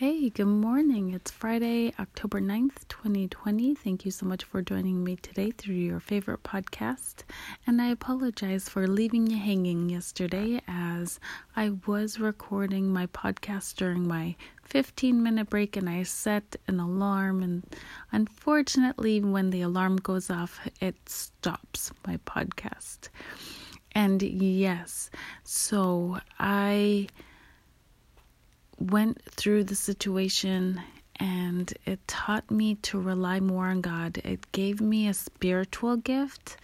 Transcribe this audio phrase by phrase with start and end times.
[0.00, 1.12] Hey, good morning.
[1.12, 3.74] It's Friday, October 9th, 2020.
[3.74, 7.16] Thank you so much for joining me today through your favorite podcast.
[7.66, 11.20] And I apologize for leaving you hanging yesterday as
[11.54, 17.42] I was recording my podcast during my 15 minute break and I set an alarm.
[17.42, 17.66] And
[18.10, 23.10] unfortunately, when the alarm goes off, it stops my podcast.
[23.92, 25.10] And yes,
[25.44, 27.08] so I
[28.80, 30.80] went through the situation
[31.16, 34.18] and it taught me to rely more on God.
[34.24, 36.56] It gave me a spiritual gift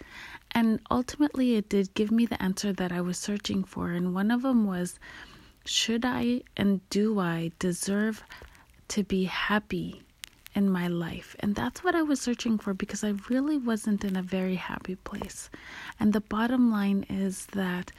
[0.51, 3.91] and ultimately it did give me the answer that I was searching for.
[3.91, 4.99] And one of them was
[5.65, 8.23] should I and do I deserve
[8.87, 10.01] to be happy
[10.55, 11.35] in my life?
[11.39, 14.95] And that's what I was searching for because I really wasn't in a very happy
[14.95, 15.49] place.
[15.99, 17.91] And the bottom line is that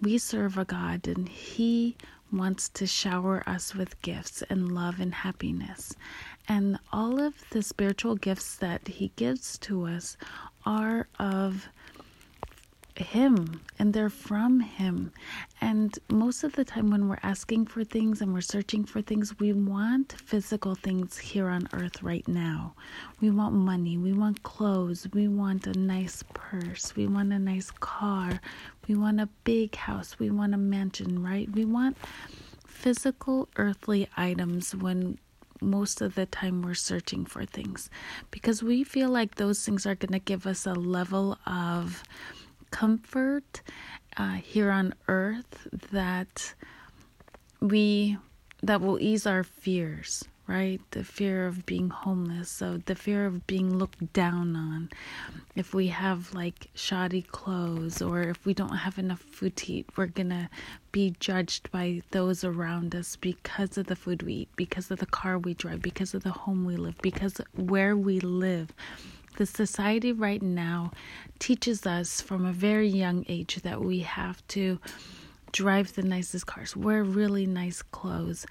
[0.00, 1.96] we serve a God and He
[2.32, 5.94] wants to shower us with gifts and love and happiness.
[6.48, 10.16] And all of the spiritual gifts that He gives to us
[10.64, 11.68] are of
[12.98, 15.12] him and they're from Him.
[15.60, 19.38] And most of the time, when we're asking for things and we're searching for things,
[19.38, 22.74] we want physical things here on earth right now.
[23.20, 27.70] We want money, we want clothes, we want a nice purse, we want a nice
[27.70, 28.40] car,
[28.88, 31.48] we want a big house, we want a mansion, right?
[31.50, 31.96] We want
[32.66, 35.18] physical earthly items when
[35.60, 37.90] most of the time we're searching for things.
[38.30, 42.02] Because we feel like those things are going to give us a level of
[42.70, 43.62] comfort
[44.16, 46.54] uh, here on earth that
[47.60, 48.18] we
[48.62, 50.80] that will ease our fears right?
[50.92, 54.90] The fear of being homeless so the fear of being looked down on.
[55.54, 59.86] If we have like shoddy clothes or if we don't have enough food to eat
[59.96, 60.48] we're gonna
[60.92, 65.06] be judged by those around us because of the food we eat because of the
[65.06, 68.72] car we drive because of the home we live because where we live.
[69.36, 70.92] The society right now
[71.38, 74.78] teaches us from a very young age that we have to
[75.52, 78.46] drive the nicest cars, wear really nice clothes,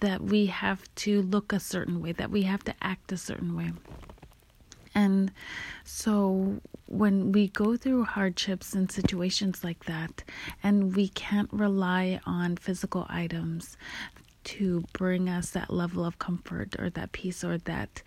[0.00, 3.56] that we have to look a certain way, that we have to act a certain
[3.56, 3.72] way.
[4.94, 5.32] And
[5.84, 10.24] so when we go through hardships and situations like that,
[10.62, 13.76] and we can't rely on physical items
[14.42, 18.02] to bring us that level of comfort or that peace or that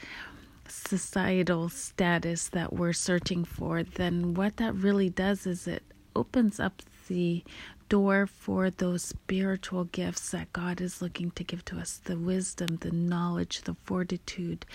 [0.68, 5.84] societal status that we're searching for, then what that really does is it
[6.16, 7.44] opens up the
[7.90, 12.78] door for those spiritual gifts that God is looking to give to us the wisdom,
[12.82, 14.66] the knowledge, the fortitude,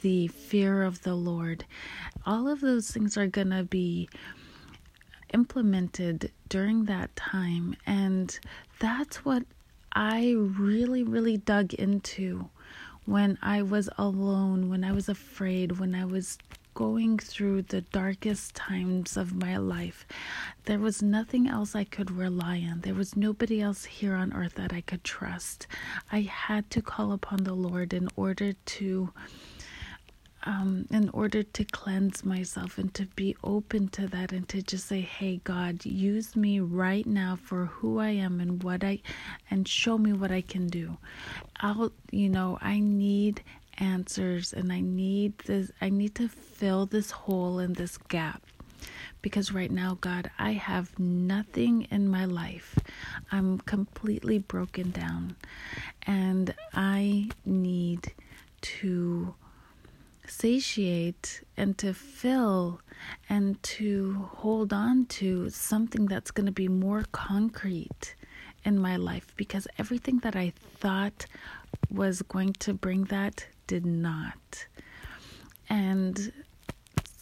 [0.00, 1.64] the fear of the Lord.
[2.26, 4.08] All of those things are going to be
[5.32, 7.76] implemented during that time.
[7.86, 8.38] And
[8.78, 9.44] that's what
[9.92, 12.48] I really, really dug into
[13.04, 16.38] when I was alone, when I was afraid, when I was
[16.74, 20.06] going through the darkest times of my life.
[20.64, 22.80] There was nothing else I could rely on.
[22.80, 25.66] There was nobody else here on earth that I could trust.
[26.10, 29.12] I had to call upon the Lord in order to
[30.44, 34.86] um, in order to cleanse myself and to be open to that and to just
[34.86, 39.00] say, Hey, God, use me right now for who I am and what I,
[39.50, 40.96] and show me what I can do.
[41.60, 43.42] I'll, you know, I need
[43.82, 48.42] answers and I need this, I need to fill this hole and this gap.
[49.20, 52.78] Because right now, God, I have nothing in my life.
[53.30, 55.36] I'm completely broken down.
[56.06, 58.12] And I need
[58.62, 59.34] to
[60.26, 62.80] satiate and to fill
[63.28, 68.14] and to hold on to something that's going to be more concrete
[68.64, 71.26] in my life because everything that I thought
[71.90, 74.66] was going to bring that did not.
[75.70, 76.30] And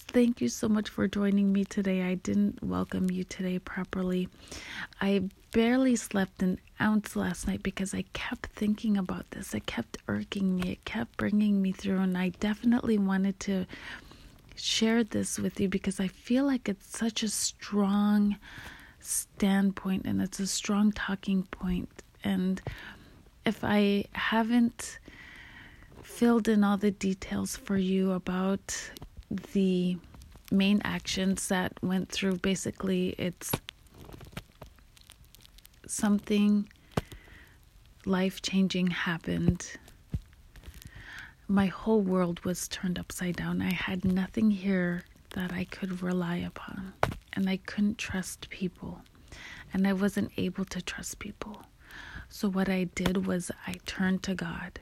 [0.09, 2.03] thank you so much for joining me today.
[2.03, 4.29] I didn't welcome you today properly.
[5.01, 9.55] I barely slept an ounce last night because I kept thinking about this.
[9.55, 13.65] It kept irking me, it kept bringing me through, and I definitely wanted to
[14.57, 18.39] share this with you because I feel like it's such a strong
[18.99, 22.03] standpoint and it's a strong talking point.
[22.25, 22.61] And
[23.47, 24.99] if I haven't
[26.21, 28.91] filled in all the details for you about
[29.55, 29.97] the
[30.53, 32.37] main actions that went through.
[32.37, 33.51] Basically, it's
[35.87, 36.69] something
[38.05, 39.67] life changing happened.
[41.49, 43.63] My whole world was turned upside down.
[43.63, 46.93] I had nothing here that I could rely upon,
[47.33, 49.01] and I couldn't trust people,
[49.73, 51.63] and I wasn't able to trust people.
[52.29, 54.81] So, what I did was I turned to God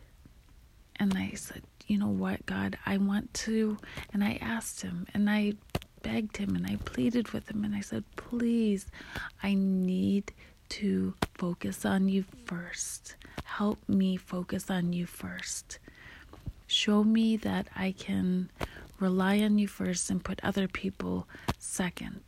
[0.98, 3.78] and I said, you know what, God, I want to.
[4.12, 5.54] And I asked him and I
[6.02, 8.86] begged him and I pleaded with him and I said, please,
[9.42, 10.32] I need
[10.70, 13.16] to focus on you first.
[13.44, 15.78] Help me focus on you first.
[16.66, 18.50] Show me that I can
[19.00, 21.26] rely on you first and put other people
[21.58, 22.20] second.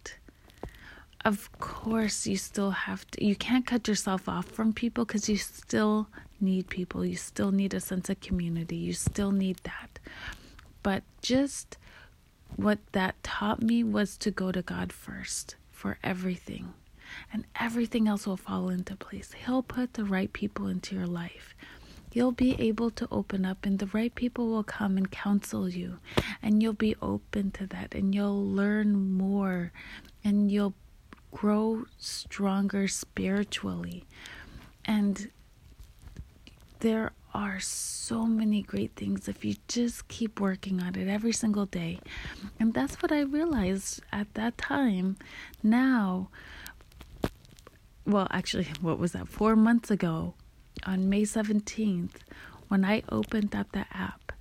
[1.25, 5.37] Of course, you still have to, you can't cut yourself off from people because you
[5.37, 6.09] still
[6.41, 7.05] need people.
[7.05, 8.77] You still need a sense of community.
[8.77, 9.99] You still need that.
[10.83, 11.77] But just
[12.57, 16.75] what that taught me was to go to God first for everything.
[17.33, 19.33] And everything else will fall into place.
[19.45, 21.55] He'll put the right people into your life.
[22.13, 25.99] You'll be able to open up, and the right people will come and counsel you.
[26.43, 29.73] And you'll be open to that, and you'll learn more,
[30.25, 30.75] and you'll
[31.31, 34.05] grow stronger spiritually.
[34.85, 35.31] And
[36.81, 41.67] there are so many great things if you just keep working on it every single
[41.67, 42.01] day.
[42.59, 45.17] And that's what I realized at that time.
[45.63, 46.29] Now,
[48.05, 49.29] well, actually, what was that?
[49.29, 50.35] Four months ago,
[50.85, 52.17] on May 17th,
[52.69, 54.33] when I opened up the app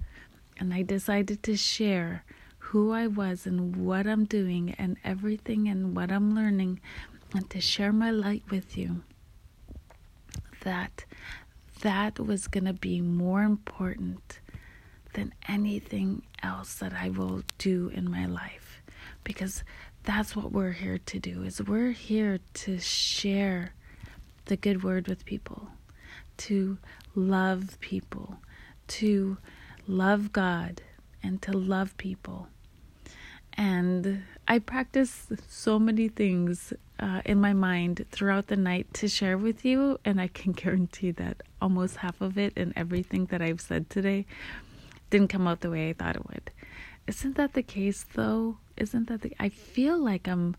[0.58, 2.24] and I decided to share
[2.60, 6.80] who I was and what I'm doing and everything and what I'm learning
[7.34, 9.04] and to share my light with you,
[10.64, 11.06] that
[11.82, 14.40] that was going to be more important
[15.14, 18.82] than anything else that I will do in my life.
[19.24, 19.64] Because
[20.04, 23.74] that's what we're here to do is we're here to share
[24.46, 25.70] the good word with people
[26.38, 26.78] to
[27.16, 28.38] love people
[28.90, 29.38] to
[29.88, 30.82] love God
[31.22, 32.48] and to love people
[33.60, 39.38] and I practice so many things uh, in my mind throughout the night to share
[39.38, 43.60] with you, and I can guarantee that almost half of it and everything that I've
[43.60, 44.26] said today
[45.10, 46.52] didn't come out the way I thought it would.
[47.06, 48.60] Isn't that the case, though?
[48.78, 49.34] Isn't that the?
[49.42, 50.56] I feel like I'm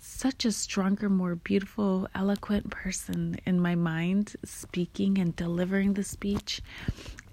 [0.00, 6.62] such a stronger, more beautiful, eloquent person in my mind, speaking and delivering the speech.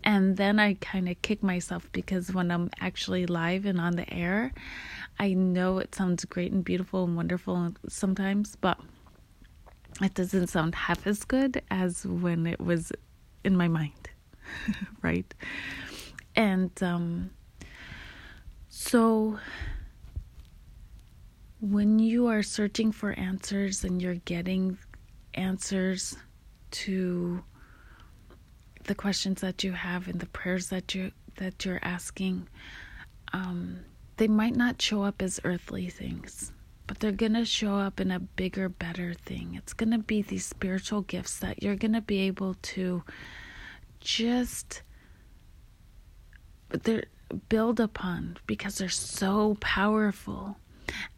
[0.03, 4.11] And then I kind of kick myself because when I'm actually live and on the
[4.11, 4.51] air,
[5.21, 8.79] I know it sounds great and beautiful and wonderful sometimes, but
[10.01, 12.91] it doesn't sound half as good as when it was
[13.43, 14.09] in my mind,
[15.03, 15.31] right?
[16.35, 17.29] And um,
[18.67, 19.37] so
[21.59, 24.79] when you are searching for answers and you're getting
[25.35, 26.17] answers
[26.71, 27.43] to
[28.85, 32.47] the questions that you have and the prayers that you that you're asking
[33.33, 33.81] um,
[34.21, 36.51] they might not show up as earthly things
[36.85, 40.21] but they're going to show up in a bigger better thing it's going to be
[40.21, 43.01] these spiritual gifts that you're going to be able to
[43.99, 44.83] just
[46.69, 47.05] they're
[47.49, 50.55] build upon because they're so powerful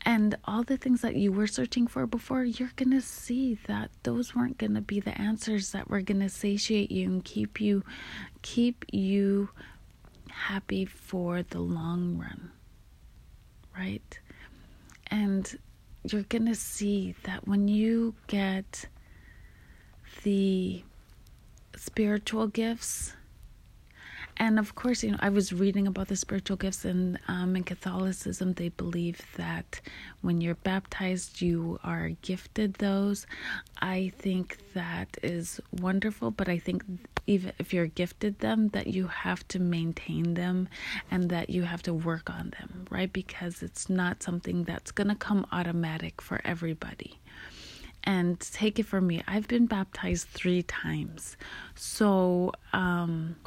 [0.06, 3.90] and all the things that you were searching for before, you're going to see that
[4.04, 7.60] those weren't going to be the answers that were going to satiate you and keep
[7.60, 7.84] you
[8.44, 9.50] keep you
[10.30, 12.52] happy for the long run.
[13.78, 14.20] Right?
[15.08, 15.58] And
[16.04, 18.86] you're going to see that when you get
[20.24, 20.84] the
[21.76, 23.14] spiritual gifts
[24.38, 27.64] and of course, you know, I was reading about the spiritual gifts, and um, in
[27.64, 29.80] Catholicism, they believe that
[30.22, 33.28] when you're baptized, you are gifted those.
[33.80, 36.84] I think that is wonderful, but I think
[37.26, 40.68] even if you're gifted them, that you have to maintain them
[41.10, 43.12] and that you have to work on them, right?
[43.12, 47.20] Because it's not something that's going to come automatic for everybody.
[48.04, 51.38] And take it from me, I've been baptized three times.
[51.76, 53.38] So, um,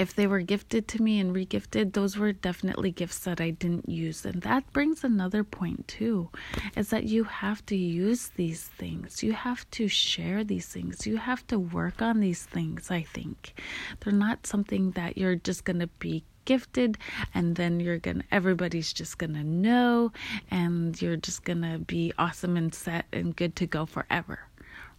[0.00, 3.86] if they were gifted to me and regifted, those were definitely gifts that I didn't
[3.86, 4.24] use.
[4.24, 6.30] And that brings another point too
[6.74, 9.22] is that you have to use these things.
[9.22, 11.06] You have to share these things.
[11.06, 13.60] You have to work on these things, I think.
[14.00, 16.96] They're not something that you're just going to be gifted
[17.34, 20.12] and then you're to everybody's just to know
[20.50, 24.40] and you're just to be awesome and set and good to go forever.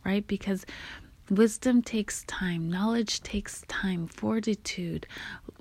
[0.05, 0.25] Right?
[0.27, 0.63] Because
[1.31, 5.07] Wisdom takes time, knowledge takes time, fortitude,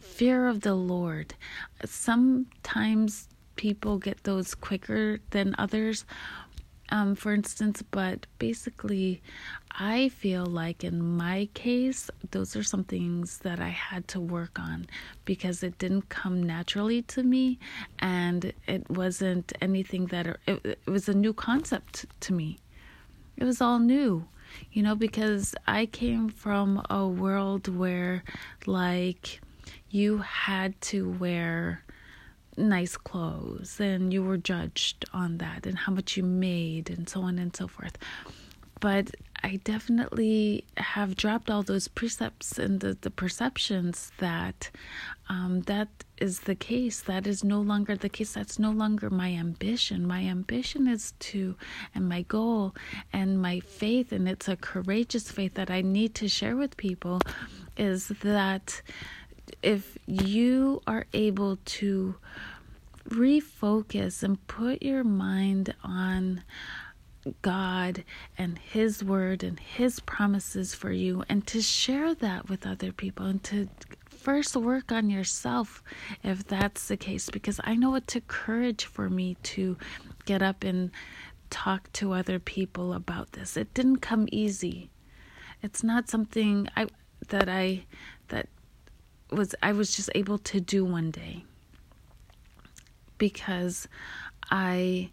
[0.00, 1.32] fear of the Lord.
[1.84, 6.04] Sometimes people get those quicker than others.
[6.88, 9.22] Um, for instance, but basically,
[9.70, 14.58] I feel like in my case, those are some things that I had to work
[14.58, 14.88] on
[15.24, 17.60] because it didn't come naturally to me
[18.00, 22.58] and it wasn't anything that it, it was a new concept to me.
[23.36, 24.26] It was all new
[24.72, 28.24] You know, because I came from a world where,
[28.66, 29.40] like,
[29.90, 31.82] you had to wear
[32.56, 37.22] nice clothes and you were judged on that and how much you made and so
[37.22, 37.96] on and so forth.
[38.80, 44.70] But I definitely have dropped all those precepts and the, the perceptions that
[45.28, 47.00] um, that is the case.
[47.00, 48.34] That is no longer the case.
[48.34, 50.06] That's no longer my ambition.
[50.06, 51.56] My ambition is to,
[51.94, 52.74] and my goal,
[53.12, 57.20] and my faith, and it's a courageous faith that I need to share with people,
[57.76, 58.82] is that
[59.62, 62.16] if you are able to
[63.08, 66.42] refocus and put your mind on
[67.42, 68.04] God
[68.38, 73.26] and His Word and His promises for you, and to share that with other people,
[73.26, 73.68] and to
[74.08, 75.82] first work on yourself
[76.22, 79.76] if that's the case, because I know it took courage for me to
[80.24, 80.90] get up and
[81.50, 83.56] talk to other people about this.
[83.56, 84.90] It didn't come easy.
[85.62, 86.86] It's not something I
[87.28, 87.84] that I
[88.28, 88.48] that
[89.30, 91.44] was I was just able to do one day
[93.18, 93.88] because
[94.50, 95.10] I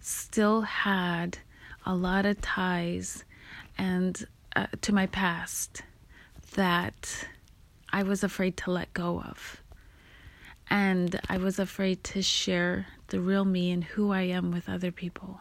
[0.00, 1.38] still had
[1.84, 3.24] a lot of ties
[3.78, 4.26] and
[4.56, 5.82] uh, to my past
[6.54, 7.26] that
[7.92, 9.62] I was afraid to let go of.
[10.70, 14.90] And I was afraid to share the real me and who I am with other
[14.90, 15.40] people.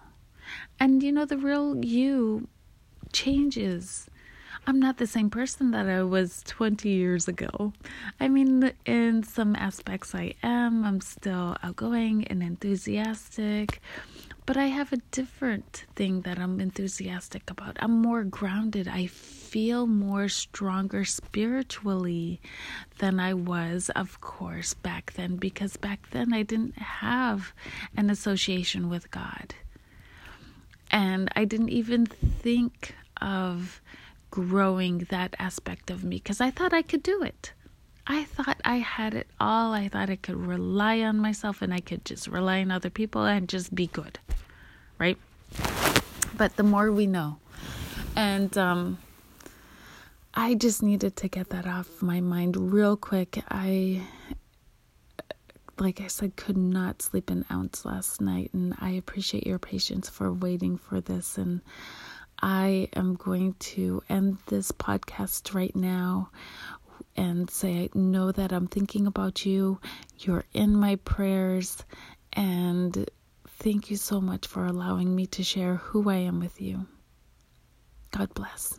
[0.80, 2.48] And you know, the real you
[3.12, 4.10] changes.
[4.66, 7.74] I'm not the same person that I was 20 years ago.
[8.20, 10.86] I mean, in some aspects, I am.
[10.86, 13.82] I'm still outgoing and enthusiastic,
[14.46, 17.78] but I have a different thing that I'm enthusiastic about.
[17.80, 18.88] I'm more grounded.
[18.88, 22.42] I feel more stronger spiritually
[23.00, 27.54] than I was, of course, back then, because back then I didn't have
[27.96, 29.56] an association with God.
[30.92, 33.82] And I didn't even think of
[34.30, 37.54] growing that aspect of me because I thought I could do it.
[38.06, 39.72] I thought I had it all.
[39.72, 43.24] I thought I could rely on myself and I could just rely on other people
[43.24, 44.20] and just be good.
[45.04, 45.18] Right?
[46.38, 47.36] But the more we know.
[48.16, 49.00] And um
[50.34, 53.44] I just needed to get that off my mind real quick.
[53.50, 54.02] I
[55.78, 60.08] like I said, could not sleep an ounce last night, and I appreciate your patience
[60.08, 61.38] for waiting for this.
[61.38, 61.60] And
[62.42, 66.30] I am going to end this podcast right now
[67.18, 69.80] and say, I know that I'm thinking about you.
[70.20, 71.84] You're in my prayers.
[72.32, 73.10] And
[73.64, 76.86] thank you so much for allowing me to share who I am with you.
[78.12, 78.78] God bless.